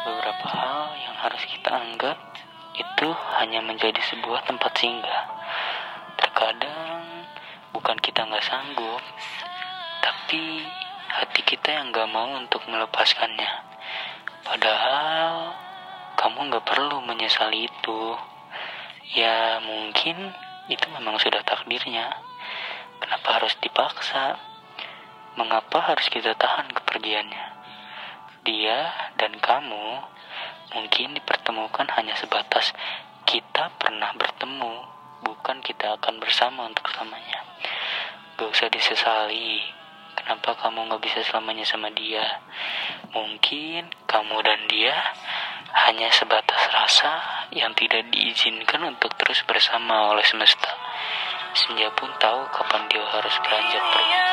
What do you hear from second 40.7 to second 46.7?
gak bisa selamanya sama dia. Mungkin kamu dan dia hanya sebatas